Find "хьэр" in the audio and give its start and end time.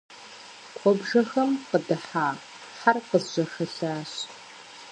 2.79-2.97